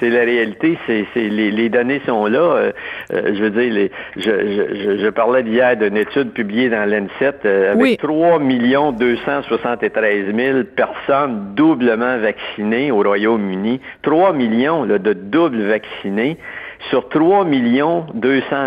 c'est 0.00 0.08
la 0.08 0.20
réalité, 0.20 0.78
c'est 0.86 1.04
les, 1.14 1.50
les, 1.50 1.68
données 1.68 2.00
sont 2.06 2.24
là. 2.26 2.40
Euh, 2.40 2.72
euh, 3.12 3.34
je 3.34 3.42
veux 3.42 3.50
dire, 3.50 3.72
les, 3.72 3.90
je, 4.16 4.22
je, 4.22 4.98
je 4.98 5.08
parlais 5.10 5.42
d'hier 5.42 5.76
d'une 5.76 5.96
étude 5.96 6.32
publiée 6.32 6.70
dans 6.70 6.88
l'ANSET 6.88 7.44
euh, 7.44 7.72
avec 7.72 8.00
3 8.00 8.38
273 8.40 10.34
000 10.34 10.60
personnes 10.74 11.54
doublement 11.54 12.16
vaccinées 12.18 12.90
au 12.90 13.02
Royaume-Uni. 13.02 13.80
3 14.02 14.32
millions 14.32 14.84
là, 14.84 14.98
de 14.98 15.12
doubles 15.12 15.62
vaccinés. 15.62 16.38
Sur 16.88 17.10
3 17.10 17.44
200 17.44 18.06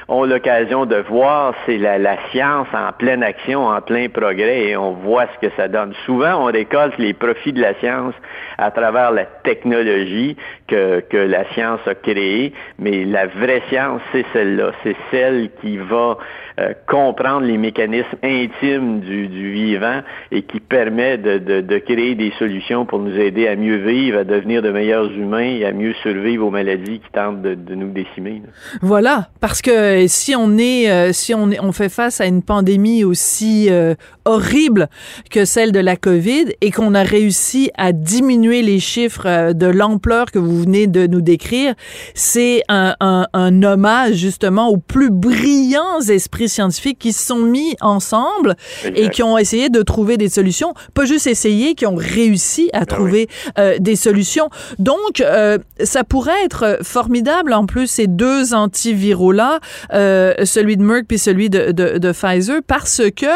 ont 0.08 0.24
l'occasion 0.24 0.86
de 0.86 0.96
voir, 0.96 1.54
c'est 1.66 1.78
la, 1.78 2.16
science 2.30 2.68
en 2.72 2.92
pleine 2.92 3.22
action, 3.22 3.66
en 3.66 3.80
plein 3.80 4.08
progrès, 4.08 4.68
et 4.68 4.76
on 4.76 4.92
voit 4.92 5.26
ce 5.34 5.46
que 5.46 5.52
ça 5.56 5.68
donne. 5.68 5.92
Souvent, 6.04 6.42
on 6.42 6.44
récolte 6.46 6.98
les 6.98 7.14
profits 7.14 7.52
de 7.52 7.60
la 7.60 7.74
science 7.74 8.14
à 8.58 8.70
travers 8.70 9.10
la 9.12 9.24
technologie 9.24 10.36
que, 10.66 11.00
que 11.00 11.16
la 11.16 11.44
science 11.52 11.80
a 11.86 11.94
créée, 11.94 12.52
mais 12.78 13.04
la 13.04 13.26
vraie 13.26 13.62
science, 13.68 14.00
c'est 14.12 14.24
celle-là. 14.32 14.72
C'est 14.82 14.96
celle 15.10 15.50
qui 15.60 15.76
va 15.76 16.18
euh, 16.60 16.74
comprendre 16.86 17.46
les 17.46 17.56
mécanismes 17.56 18.18
intimes 18.22 19.00
du, 19.00 19.28
du, 19.28 19.52
vivant 19.52 20.02
et 20.30 20.42
qui 20.42 20.60
permet 20.60 21.16
de, 21.16 21.38
de, 21.38 21.78
créer 21.78 22.14
des 22.14 22.32
solutions 22.38 22.84
pour 22.84 22.98
nous 22.98 23.18
aider 23.18 23.48
à 23.48 23.56
mieux 23.56 23.76
vivre, 23.76 24.18
à 24.18 24.24
devenir 24.24 24.60
de 24.60 24.70
meilleurs 24.70 25.10
humains 25.12 25.56
et 25.58 25.64
à 25.64 25.72
mieux 25.72 25.94
survivre 26.02 26.46
aux 26.46 26.50
maladies 26.50 27.00
qui 27.00 27.10
tentent 27.12 27.42
de 27.42 27.74
nous 27.74 27.90
décimer. 27.90 28.42
Voilà, 28.82 29.28
parce 29.40 29.62
que 29.62 29.91
si 30.08 30.34
on 30.36 30.58
est, 30.58 30.90
euh, 30.90 31.12
si 31.12 31.34
on, 31.34 31.50
est, 31.50 31.60
on 31.60 31.72
fait 31.72 31.88
face 31.88 32.20
à 32.20 32.26
une 32.26 32.42
pandémie 32.42 33.04
aussi 33.04 33.68
euh, 33.70 33.94
horrible 34.24 34.88
que 35.30 35.44
celle 35.44 35.72
de 35.72 35.80
la 35.80 35.96
COVID 35.96 36.46
et 36.60 36.70
qu'on 36.70 36.94
a 36.94 37.02
réussi 37.02 37.70
à 37.76 37.92
diminuer 37.92 38.62
les 38.62 38.80
chiffres 38.80 39.52
de 39.52 39.66
l'ampleur 39.66 40.30
que 40.30 40.38
vous 40.38 40.62
venez 40.62 40.86
de 40.86 41.06
nous 41.06 41.20
décrire, 41.20 41.74
c'est 42.14 42.62
un, 42.68 42.94
un, 43.00 43.26
un 43.32 43.62
hommage 43.62 44.14
justement 44.14 44.68
aux 44.68 44.76
plus 44.76 45.10
brillants 45.10 46.00
esprits 46.08 46.48
scientifiques 46.48 46.98
qui 46.98 47.12
se 47.12 47.26
sont 47.26 47.40
mis 47.40 47.76
ensemble 47.80 48.56
et 48.94 49.08
qui 49.08 49.22
ont 49.22 49.38
essayé 49.38 49.68
de 49.68 49.82
trouver 49.82 50.16
des 50.16 50.28
solutions, 50.28 50.74
pas 50.94 51.04
juste 51.04 51.26
essayer, 51.26 51.74
qui 51.74 51.86
ont 51.86 51.96
réussi 51.96 52.70
à 52.72 52.80
ah 52.82 52.86
trouver 52.86 53.28
euh, 53.58 53.78
des 53.78 53.96
solutions. 53.96 54.50
Donc, 54.78 55.20
euh, 55.20 55.58
ça 55.82 56.04
pourrait 56.04 56.44
être 56.44 56.78
formidable. 56.82 57.52
En 57.52 57.66
plus 57.66 57.86
ces 57.86 58.06
deux 58.06 58.54
antiviraux-là, 58.54 59.60
euh, 59.92 60.34
celui 60.44 60.76
de 60.76 60.82
Merck 60.82 61.06
puis 61.06 61.18
celui 61.18 61.50
de, 61.50 61.72
de, 61.72 61.98
de, 61.98 62.12
Pfizer, 62.12 62.60
parce 62.66 63.02
que 63.16 63.26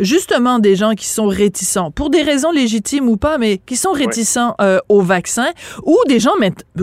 justement 0.00 0.58
des 0.58 0.76
gens 0.76 0.94
qui 0.94 1.06
sont 1.06 1.26
réticents, 1.26 1.90
pour 1.90 2.10
des 2.10 2.22
raisons 2.22 2.50
légitimes 2.50 3.08
ou 3.08 3.16
pas, 3.16 3.38
mais 3.38 3.58
qui 3.58 3.76
sont 3.76 3.92
réticents 3.92 4.54
euh, 4.60 4.78
au 4.88 5.00
vaccin, 5.00 5.48
ou 5.84 5.96
des 6.08 6.20
gens, 6.20 6.32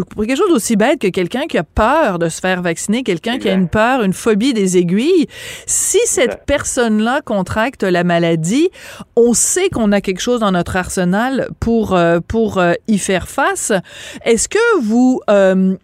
pour 0.10 0.26
quelque 0.26 0.38
chose 0.38 0.50
d'aussi 0.50 0.76
bête 0.76 1.00
que 1.00 1.08
quelqu'un 1.08 1.48
qui 1.48 1.58
a 1.58 1.64
peur 1.64 2.20
de 2.20 2.30
se 2.30 2.40
faire 2.40 2.62
vacciner, 2.62 3.04
quelqu'un 3.04 3.38
qui 3.38 3.50
a 3.50 3.54
une 3.54 3.70
peur, 3.70 4.04
une 4.04 4.14
phobie 4.14 4.54
des 4.54 4.78
aiguilles, 4.78 5.28
si 5.66 6.00
cette 6.06 6.46
personne-là 6.46 7.22
contracte 7.22 7.84
la 7.84 8.04
maladie, 8.04 8.70
on 9.16 9.34
sait 9.34 9.70
qu'on 9.70 9.92
a 9.92 10.02
quelque 10.02 10.22
chose 10.22 10.40
dans 10.40 10.52
notre 10.52 10.76
arsenal 10.76 11.50
pour, 11.60 11.96
euh, 11.96 12.20
pour 12.26 12.58
euh, 12.58 12.74
y 12.88 12.98
faire 12.98 13.28
face. 13.28 13.72
Est-ce 14.26 14.48
que 14.50 14.82
vous... 14.82 15.22
Euh, 15.30 15.76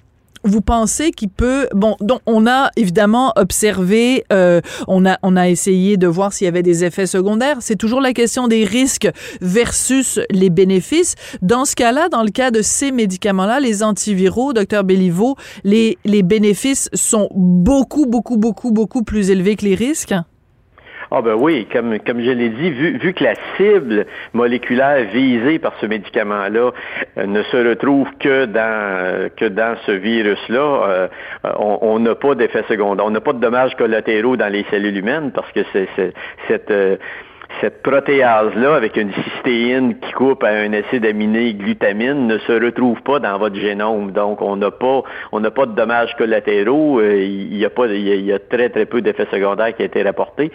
vous 0.46 0.62
pensez 0.62 1.12
qu'il 1.12 1.30
peut 1.30 1.68
bon 1.74 1.96
donc 2.00 2.22
on 2.26 2.48
a 2.48 2.70
évidemment 2.76 3.34
observé 3.36 4.24
euh, 4.32 4.62
on 4.88 5.06
a 5.06 5.18
on 5.24 5.36
a 5.36 5.50
essayé 5.50 5.98
de 5.98 6.08
voir 6.08 6.32
s'il 6.34 6.46
y 6.46 6.48
avait 6.48 6.64
des 6.64 6.84
effets 6.86 7.08
secondaires. 7.08 7.58
C'est 7.60 7.76
toujours 7.76 8.02
la 8.02 8.14
question 8.14 8.48
des 8.48 8.64
risques 8.64 9.10
versus 9.42 10.20
les 10.30 10.50
bénéfices. 10.50 11.16
Dans 11.42 11.66
ce 11.66 11.76
cas-là 11.76 12.10
dans 12.10 12.24
le 12.24 12.30
cas 12.30 12.52
de 12.52 12.62
ces 12.62 12.92
médicaments-là 12.92 13.60
les 13.60 13.84
antiviraux 13.84 14.54
docteur 14.54 14.84
Béliveau 14.84 15.36
les 15.64 15.98
les 16.06 16.24
bénéfices 16.24 16.90
sont 16.94 17.28
beaucoup 17.34 18.06
beaucoup 18.06 18.38
beaucoup 18.38 18.72
beaucoup 18.72 19.04
plus 19.04 19.32
élevés 19.32 19.56
que 19.56 19.66
les 19.66 19.76
risques? 19.76 20.14
Ah 21.12 21.22
ben 21.22 21.36
oui, 21.36 21.68
comme, 21.72 22.00
comme 22.00 22.22
je 22.22 22.32
l'ai 22.32 22.50
dit, 22.50 22.72
vu, 22.72 22.98
vu 22.98 23.14
que 23.14 23.24
la 23.24 23.36
cible 23.58 24.06
moléculaire 24.34 25.06
visée 25.12 25.60
par 25.60 25.74
ce 25.80 25.86
médicament-là 25.86 26.72
euh, 27.18 27.26
ne 27.26 27.44
se 27.44 27.58
retrouve 27.58 28.08
que 28.20 28.46
dans 28.46 29.30
que 29.36 29.46
dans 29.46 29.76
ce 29.86 29.92
virus-là, 29.92 30.88
euh, 30.90 31.08
on 31.58 32.00
n'a 32.00 32.16
pas 32.16 32.36
d'effet 32.36 32.64
secondaire, 32.68 33.06
on 33.06 33.12
n'a 33.12 33.22
pas 33.22 33.34
de 33.34 33.40
dommages 33.40 33.76
collatéraux 33.76 34.38
dans 34.38 34.52
les 34.52 34.66
cellules 34.72 34.98
humaines 34.98 35.32
parce 35.34 35.52
que 35.52 35.62
c'est 35.74 35.88
cette 36.48 36.72
euh, 36.72 36.98
cette 37.62 37.82
protéase-là, 37.84 38.76
avec 38.76 38.98
une 38.98 39.12
cystéine 39.14 39.98
qui 40.00 40.12
coupe 40.12 40.44
à 40.44 40.50
un 40.50 40.74
acide 40.74 41.06
aminé 41.06 41.54
glutamine, 41.54 42.28
ne 42.28 42.38
se 42.40 42.52
retrouve 42.52 43.02
pas 43.02 43.20
dans 43.20 43.38
votre 43.38 43.56
génome. 43.56 44.12
Donc, 44.12 44.42
on 44.42 44.58
n'a 44.58 44.72
pas, 44.72 45.04
on 45.32 45.40
n'a 45.40 45.52
pas 45.52 45.66
de 45.66 45.74
dommages 45.74 46.14
collatéraux. 46.18 47.02
Il 47.02 47.56
y 47.56 47.64
a 47.64 47.70
pas, 47.70 47.88
il 47.88 48.26
y 48.26 48.34
a, 48.34 48.40
très 48.40 48.70
très 48.70 48.86
peu 48.86 49.02
d'effets 49.02 49.28
secondaires 49.32 49.76
qui 49.76 49.84
ont 49.84 49.86
été 49.86 50.04
rapportés. 50.04 50.52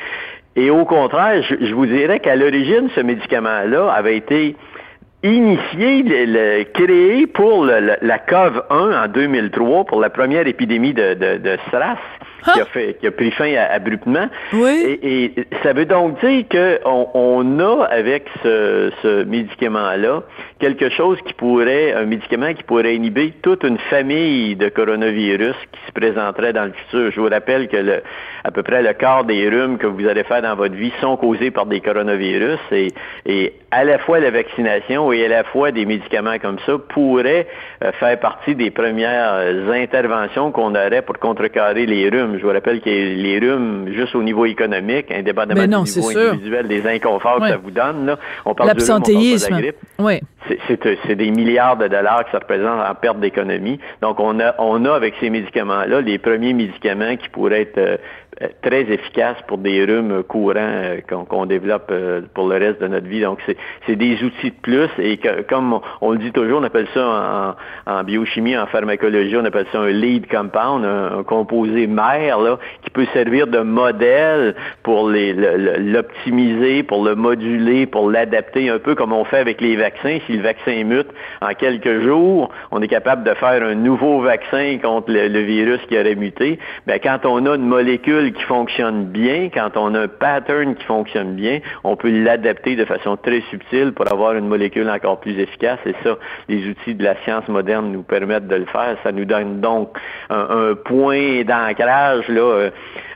Et 0.61 0.69
au 0.69 0.85
contraire, 0.85 1.43
je, 1.43 1.73
vous 1.75 1.87
dirais 1.87 2.21
qu'à 2.21 2.37
l'origine, 2.37 2.91
ce 2.95 3.01
médicament-là 3.01 3.91
avait 3.91 4.19
été 4.19 4.57
initié, 5.23 6.03
le, 6.03 6.25
le- 6.27 6.65
créé 6.73 7.27
pour 7.27 7.65
le- 7.65 7.97
la 8.01 8.19
COV1 8.19 9.05
en 9.05 9.09
2003, 9.09 9.85
pour 9.85 10.01
la 10.01 10.11
première 10.11 10.47
épidémie 10.47 10.95
de, 10.95 11.15
de, 11.15 11.37
de 11.39 11.59
SRAS, 11.71 11.99
qui, 12.55 12.59
a 12.59 12.65
fait, 12.65 12.97
qui 12.99 13.07
a 13.07 13.11
pris 13.11 13.31
fin 13.33 13.53
à- 13.55 13.71
abruptement. 13.75 14.27
Oui. 14.55 14.99
Et, 15.03 15.25
et 15.25 15.47
ça 15.63 15.75
veut 15.75 15.85
donc 15.85 16.19
dire 16.25 16.45
qu'on 16.51 17.09
on 17.13 17.59
a 17.61 17.85
avec 17.85 18.25
ce, 18.43 18.91
ce 19.03 19.25
médicament-là 19.25 20.23
quelque 20.59 20.89
chose 20.91 21.19
qui 21.27 21.35
pourrait, 21.35 21.93
un 21.93 22.05
médicament 22.07 22.55
qui 22.55 22.63
pourrait 22.63 22.95
inhiber 22.97 23.33
toute 23.43 23.63
une 23.65 23.79
famille 23.91 24.57
de 24.57 24.69
coronavirus 24.71 25.55
qui 25.73 25.81
se 25.87 25.93
présenterait 25.93 26.53
dans 26.55 26.65
le 26.65 26.73
futur. 26.73 27.11
Je 27.13 27.21
vous 27.21 27.29
rappelle 27.29 27.69
que 27.69 27.77
le, 27.77 28.03
à 28.45 28.51
peu 28.51 28.63
près 28.63 28.83
le 28.83 28.93
quart 28.95 29.25
des 29.25 29.49
rhumes 29.49 29.77
que 29.77 29.87
vous 29.87 30.07
allez 30.09 30.25
faire 30.25 30.41
dans 30.43 30.55
votre 30.57 30.75
vie 30.75 30.93
sont 31.03 31.17
causés 31.19 31.51
par 31.51 31.67
des 31.67 31.81
coronavirus 31.81 32.59
et, 32.73 32.89
et 33.27 33.53
à 33.71 33.85
la 33.85 33.99
fois 33.99 34.19
la 34.19 34.31
vaccination 34.31 35.10
et 35.13 35.25
à 35.25 35.29
la 35.29 35.45
fois 35.45 35.71
des 35.73 35.87
médicaments 35.87 36.39
comme 36.41 36.59
ça 36.67 36.73
pourraient 36.89 37.47
euh, 37.85 37.93
faire 37.93 38.19
partie 38.21 38.55
des 38.55 38.71
premières 38.71 39.41
interventions 39.73 40.53
qu'on 40.53 40.75
aurait 40.75 41.03
pour 41.03 41.19
contrecarrer 41.19 41.87
les 41.87 42.09
rhumes. 42.09 42.37
Je 42.39 42.43
vous 42.47 42.53
rappelle 42.53 42.81
que 42.81 42.89
les 42.89 43.39
rhumes, 43.39 43.93
juste 43.93 44.15
au 44.15 44.23
niveau 44.23 44.45
économique, 44.47 45.11
indépendamment 45.11 45.61
Mais 45.61 45.67
non, 45.67 45.83
du 45.83 45.91
niveau 45.91 46.11
individuel, 46.31 46.69
des 46.69 46.87
inconforts 46.87 47.41
que 47.41 47.49
ça 47.49 47.57
vous 47.57 47.71
donne, 47.71 48.07
là, 48.07 48.19
on 48.45 48.55
parle 48.55 48.71
du 48.77 48.83
rhume, 48.83 48.97
on 48.97 49.01
parle 49.01 49.15
de 49.15 49.51
la 49.55 49.61
grippe. 49.61 49.77
Oui. 49.99 50.21
C'est- 50.67 51.15
des 51.15 51.31
milliards 51.31 51.77
de 51.77 51.87
dollars 51.89 52.25
que 52.25 52.31
ça 52.31 52.39
représente 52.39 52.81
en 52.81 52.95
perte 52.95 53.21
d'économie. 53.21 53.79
Donc, 54.01 54.19
on 54.21 54.41
a, 54.41 54.55
on 54.59 54.85
a 54.87 54.95
avec 54.95 55.15
ces 55.21 55.29
médicaments-là 55.31 56.01
les 56.01 56.19
premiers 56.19 56.55
médicaments 56.55 57.17
qui 57.17 57.29
pourraient 57.29 57.63
être 57.63 57.79
euh, 57.79 57.97
très 58.63 58.83
efficaces 58.91 59.37
pour 59.47 59.59
des 59.59 59.85
rhumes 59.85 60.23
courants 60.23 60.55
euh, 60.57 61.01
qu'on 61.29 61.47
développe 61.47 61.89
euh, 61.91 62.23
pour 62.35 62.49
le 62.49 62.57
reste 62.57 62.81
de 62.81 62.89
notre 62.89 63.07
vie. 63.07 63.21
Donc, 63.21 63.39
c'est 63.87 63.97
des 63.97 64.23
outils 64.23 64.51
de 64.51 64.57
plus 64.63 64.89
et 64.99 65.19
comme 65.49 65.79
on, 66.01 66.13
le 66.13 66.19
dit 66.19 66.33
toujours, 66.33 66.61
on 66.61 66.65
appelle 66.65 66.89
ça 66.95 67.57
en, 67.87 67.93
en 67.93 68.05
biochimie, 68.05 68.57
en 68.57 68.67
pharmacologie, 68.67 69.37
on 69.37 69.45
appelle 69.45 69.67
ça 69.73 69.81
un 69.81 69.91
lead 69.91 70.27
compound, 70.27 70.85
un, 70.85 71.23
composé 71.23 71.87
mère 71.87 72.41
là, 72.41 72.59
qui 72.83 72.91
peut 72.91 73.07
servir 73.13 73.47
de 73.47 73.61
modèle 73.61 74.55
pour 74.83 75.11
l'optimiser, 75.11 76.83
pour 76.83 77.05
le 77.05 77.15
moduler, 77.15 77.87
pour 77.87 78.11
l'adapter 78.11 78.71
un 78.71 78.79
peu 78.79 78.95
comme 78.95 79.13
on 79.13 79.25
fait 79.25 79.39
avec 79.39 79.61
les 79.61 79.77
vaccins. 79.77 80.19
Si 80.27 80.33
le 80.33 80.43
vaccin 80.43 80.83
mute 80.85 81.09
en 81.43 81.53
quelques 81.55 82.01
jours, 82.01 82.51
on 82.71 82.81
est 82.81 82.89
capable 82.89 83.25
de 83.25 83.35
faire 83.35 83.63
un 83.63 83.75
nouveau 83.75 84.21
vaccin 84.21 84.79
contre 84.83 85.11
le, 85.13 85.29
le 85.29 85.41
virus 85.41 85.81
qui 85.89 85.99
aurait 85.99 86.15
muté. 86.15 86.59
Ben, 86.87 86.99
quand 87.03 87.27
on 87.27 87.45
a 87.47 87.57
une 87.57 87.67
molécule 87.67 88.30
qui 88.33 88.43
fonctionne 88.43 89.07
bien, 89.07 89.49
quand 89.53 89.77
on 89.77 89.95
a 89.95 90.01
un 90.01 90.09
pattern 90.09 90.75
qui 90.75 90.85
fonctionne 90.85 91.35
bien, 91.35 91.61
on 91.85 91.97
peut 91.97 92.11
l'adapter 92.11 92.77
de 92.77 92.85
façon 92.85 93.17
très 93.17 93.41
subtile 93.51 93.93
pour 93.93 94.11
avoir 94.13 94.35
une 94.35 94.47
molécule 94.47 94.89
encore 94.89 95.21
plus 95.21 95.39
efficace. 95.39 95.79
Et 95.87 95.95
ça, 96.03 96.17
les 96.49 96.67
outils 96.69 96.95
de 96.95 97.05
la 97.05 97.17
science 97.25 97.47
moderne 97.49 97.93
nous 97.93 98.03
permettent 98.03 98.49
de 98.49 98.57
le 98.57 98.67
faire. 98.67 98.97
Ça 99.03 99.13
nous 99.13 99.25
donne 99.25 99.61
donc 99.61 99.97
un, 100.29 100.71
un 100.71 100.75
point 100.75 101.43
d'ancrage 101.43 102.29
là. 102.29 102.71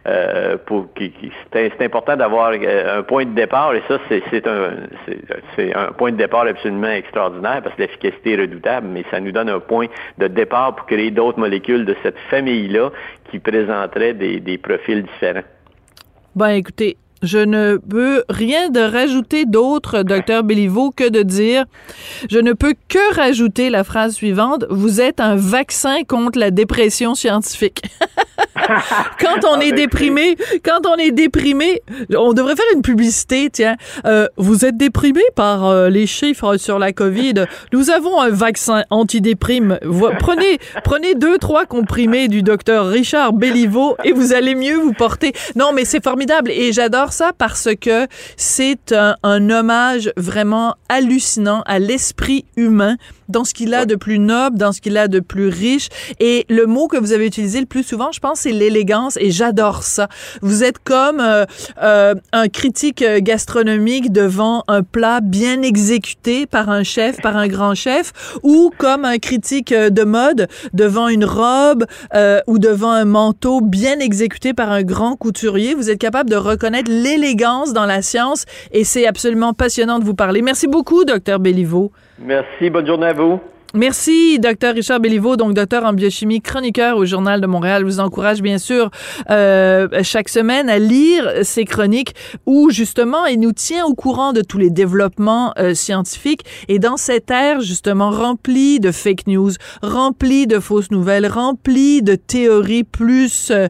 Euh, 0.07 0.57
pour 0.67 0.93
qui, 0.95 1.11
qui- 1.13 1.33
c'est 1.53 1.81
important 1.83 2.17
d'avoir 2.17 2.53
euh, 2.53 2.99
un 2.99 3.03
point 3.03 3.25
de 3.25 3.35
départ 3.35 3.75
et 3.75 3.83
ça 3.89 3.99
c'est 4.09 4.47
un 4.47 4.71
c'est 5.57 5.75
un 5.75 5.93
point 5.93 6.13
de 6.13 6.17
départ 6.17 6.43
absolument 6.47 6.89
extraordinaire 6.91 7.61
parce 7.63 7.75
que 7.77 7.83
l'efficacité 7.83 8.33
est 8.35 8.41
redoutable 8.43 8.87
mais 8.89 9.05
ça 9.11 9.19
nous 9.21 9.33
donne 9.33 9.49
un 9.49 9.61
point 9.61 9.87
de 10.19 10.27
départ 10.27 10.77
pour 10.77 10.87
créer 10.87 11.11
d'autres 11.11 11.39
molécules 11.39 11.85
de 11.87 11.97
cette 12.03 12.19
famille 12.31 12.69
là 12.69 12.91
qui 13.31 13.39
présenteraient 13.39 14.13
des, 14.15 14.41
des 14.41 14.59
profils 14.59 15.03
différents. 15.03 15.45
Ben 16.37 16.49
écoutez, 16.51 16.97
je 17.25 17.39
ne 17.39 17.77
peux 17.77 18.25
rien 18.29 18.69
de 18.69 18.81
rajouter 18.81 19.45
d'autre, 19.47 20.03
docteur 20.03 20.45
Béliveau, 20.45 20.91
que 20.91 21.09
de 21.09 21.23
dire, 21.23 21.65
je 22.31 22.39
ne 22.39 22.53
peux 22.53 22.75
que 22.89 23.15
rajouter 23.15 23.71
la 23.71 23.85
phrase 23.85 24.15
suivante, 24.15 24.65
vous 24.71 25.01
êtes 25.01 25.21
un 25.21 25.37
vaccin 25.37 26.05
contre 26.07 26.39
la 26.39 26.51
dépression 26.51 27.15
scientifique. 27.15 27.83
quand 29.21 29.45
on 29.49 29.55
Ah, 29.55 29.65
est 29.65 29.71
ben, 29.71 29.77
déprimé, 29.77 30.37
quand 30.65 30.87
on 30.87 30.97
est 30.97 31.11
déprimé, 31.11 31.83
on 32.17 32.33
devrait 32.33 32.57
faire 32.57 32.65
une 32.75 32.83
publicité, 32.83 33.49
tiens, 33.53 33.77
euh, 34.05 34.27
vous 34.37 34.65
êtes 34.65 34.77
déprimé 34.77 35.23
par 35.35 35.67
euh, 35.67 35.89
les 35.89 36.07
chiffres 36.07 36.57
sur 36.57 36.79
la 36.79 36.93
COVID, 36.93 37.47
nous 37.73 37.91
avons 37.91 38.21
un 38.21 38.31
vaccin 38.31 38.85
antidéprime. 38.91 39.79
Prenez, 40.19 40.59
prenez 40.83 41.15
deux, 41.15 41.39
trois 41.39 41.67
comprimés 41.67 42.29
du 42.29 42.43
docteur 42.43 42.87
Richard 42.87 43.33
Béliveau 43.33 43.97
et 44.05 44.13
vous 44.13 44.33
allez 44.33 44.55
mieux 44.55 44.77
vous 44.77 44.93
porter. 44.93 45.33
Non, 45.57 45.73
mais 45.73 45.85
c'est 45.85 46.03
formidable 46.03 46.51
et 46.51 46.73
j'adore 46.73 47.13
ça 47.15 47.33
parce 47.37 47.69
que 47.81 48.07
c'est 48.37 48.93
un, 48.93 49.17
un 49.23 49.51
hommage 49.51 50.13
vraiment 50.17 50.75
hallucinant 50.89 51.63
à 51.67 51.79
l'esprit 51.79 52.45
humain 52.57 52.97
dans 53.29 53.45
ce 53.45 53.55
qu'il 53.55 53.75
a 53.75 53.87
de 53.87 53.95
plus 53.95 54.19
noble, 54.19 54.59
dans 54.59 54.73
ce 54.73 54.81
qu'il 54.81 54.97
a 54.97 55.09
de 55.09 55.21
plus 55.21 55.49
riche. 55.49 55.89
Et 56.21 56.45
le 56.49 56.67
mot 56.67 56.89
que 56.89 56.97
vous 56.97 57.13
avez 57.13 57.27
utilisé 57.27 57.61
le 57.61 57.67
plus 57.67 57.83
souvent, 57.83 58.13
je 58.13 58.21
pense, 58.21 58.41
c'est 58.41 58.53
l'élégance. 58.53 59.17
Et 59.21 59.31
j'adore 59.31 59.83
ça. 59.83 60.09
Vous 60.43 60.65
êtes 60.65 60.79
comme 60.79 61.21
euh, 61.21 61.45
euh, 61.83 62.15
un 62.33 62.49
critique 62.49 63.05
gastronomique 63.19 64.13
devant 64.13 64.65
un 64.69 64.83
plat 64.83 65.21
bien 65.21 65.63
exécuté 65.63 66.47
par 66.47 66.69
un 66.69 66.83
chef, 66.83 67.21
par 67.21 67.37
un 67.37 67.49
grand 67.49 67.75
chef, 67.75 68.13
ou 68.43 68.71
comme 68.77 69.05
un 69.05 69.19
critique 69.19 69.73
de 69.73 70.05
mode 70.05 70.49
devant 70.73 71.09
une 71.09 71.25
robe 71.25 71.85
euh, 72.15 72.41
ou 72.47 72.59
devant 72.59 72.91
un 72.91 73.05
manteau 73.05 73.61
bien 73.61 73.99
exécuté 73.99 74.55
par 74.55 74.71
un 74.71 74.83
grand 74.83 75.17
couturier. 75.17 75.75
Vous 75.75 75.91
êtes 75.91 75.99
capable 75.99 76.31
de 76.31 76.37
reconnaître 76.37 76.91
l'élégance 77.03 77.73
dans 77.73 77.87
la 77.87 78.03
science 78.03 78.45
et 78.73 78.85
c'est 78.85 79.07
absolument 79.07 79.53
passionnant 79.53 79.99
de 79.99 80.05
vous 80.05 80.15
parler. 80.15 80.43
Merci 80.43 80.67
beaucoup, 80.67 81.05
docteur 81.05 81.39
Béliveau. 81.41 81.93
Merci, 82.19 82.71
bonne 82.71 82.87
journée 82.87 83.07
à 83.07 83.13
vous. 83.13 83.41
Merci, 83.77 84.39
docteur 84.39 84.73
Richard 84.73 85.01
Béliveau, 85.01 85.37
donc 85.37 85.53
docteur 85.53 85.85
en 85.85 85.93
biochimie, 85.93 86.41
chroniqueur 86.41 86.97
au 86.97 87.05
Journal 87.07 87.41
de 87.41 87.49
Montréal. 87.49 87.83
Je 87.83 87.87
vous 87.87 87.99
encourage 87.99 88.41
bien 88.41 88.59
sûr 88.59 88.89
euh, 89.31 89.89
chaque 90.05 90.29
semaine 90.29 90.69
à 90.69 90.79
lire 90.79 91.29
ses 91.43 91.65
chroniques 91.65 92.15
où 92.47 92.71
justement 92.71 93.27
il 93.27 93.41
nous 93.41 93.51
tient 93.51 93.85
au 93.85 93.95
courant 93.95 94.33
de 94.33 94.43
tous 94.43 94.59
les 94.59 94.71
développements 94.71 95.53
euh, 95.59 95.75
scientifiques 95.75 96.45
et 96.69 96.79
dans 96.79 96.97
cette 96.97 97.33
ère 97.33 97.63
justement 97.63 98.13
remplie 98.13 98.79
de 98.79 98.93
fake 98.93 99.27
news, 99.27 99.51
remplie 99.83 100.47
de 100.47 100.61
fausses 100.61 100.93
nouvelles, 100.93 101.27
remplie 101.27 102.01
de 102.01 102.15
théories 102.15 102.85
plus 102.85 103.51
euh, 103.51 103.67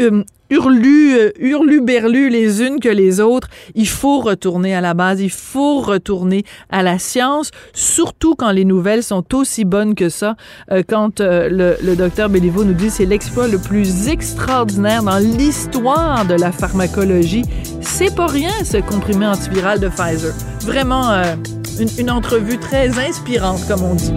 euh, 0.00 0.22
hurlu, 0.52 1.14
euh, 1.14 1.30
hurlu-berlu 1.38 2.28
les 2.28 2.62
unes 2.62 2.78
que 2.78 2.88
les 2.88 3.20
autres. 3.20 3.48
Il 3.74 3.88
faut 3.88 4.20
retourner 4.20 4.74
à 4.74 4.80
la 4.80 4.94
base, 4.94 5.20
il 5.20 5.30
faut 5.30 5.80
retourner 5.80 6.44
à 6.70 6.82
la 6.82 6.98
science, 6.98 7.50
surtout 7.72 8.34
quand 8.34 8.50
les 8.50 8.64
nouvelles 8.64 9.02
sont 9.02 9.34
aussi 9.34 9.64
bonnes 9.64 9.94
que 9.94 10.08
ça. 10.08 10.36
Euh, 10.70 10.82
quand 10.86 11.20
euh, 11.20 11.76
le, 11.82 11.96
docteur 11.96 12.28
Béliveau 12.28 12.64
nous 12.64 12.74
dit 12.74 12.90
c'est 12.90 13.06
l'exploit 13.06 13.48
le 13.48 13.58
plus 13.58 14.08
extraordinaire 14.08 15.02
dans 15.02 15.18
l'histoire 15.18 16.24
de 16.26 16.34
la 16.34 16.52
pharmacologie, 16.52 17.44
c'est 17.80 18.14
pas 18.14 18.26
rien 18.26 18.52
ce 18.64 18.78
comprimé 18.78 19.26
antiviral 19.26 19.80
de 19.80 19.88
Pfizer. 19.88 20.34
Vraiment 20.60 21.22
une 21.98 22.10
entrevue 22.10 22.58
très 22.58 22.88
inspirante, 22.98 23.60
comme 23.66 23.82
on 23.82 23.94
dit. 23.94 24.12